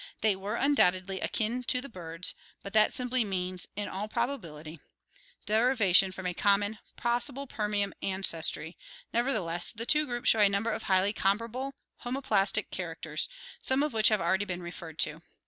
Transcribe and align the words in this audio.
They 0.21 0.35
were 0.35 0.55
undoubt 0.55 0.95
edly 0.99 1.23
akin 1.23 1.61
to 1.65 1.79
the 1.79 1.87
birds, 1.87 2.33
but 2.63 2.73
that 2.73 2.91
simply 2.91 3.23
means, 3.23 3.67
in 3.75 3.87
all 3.87 4.07
probability, 4.07 4.79
360 5.45 6.07
ORGANIC 6.07 6.09
EVOLUTION 6.09 6.09
derivation 6.09 6.11
from 6.11 6.25
a 6.25 6.33
common, 6.33 6.79
possibly 6.97 7.45
Permian 7.45 7.93
ancestry; 8.01 8.77
neverthe 9.13 9.45
less 9.45 9.71
the 9.71 9.85
two 9.85 10.07
groups 10.07 10.27
show 10.29 10.39
a 10.39 10.49
number 10.49 10.71
of 10.71 10.81
highly 10.89 11.13
comparable, 11.13 11.75
homo 11.97 12.21
plastic 12.21 12.71
characters, 12.71 13.29
some 13.61 13.83
of 13.83 13.93
which 13.93 14.09
have 14.09 14.19
already 14.21 14.45
been 14.45 14.63
referred 14.63 14.97
to. 14.97 15.21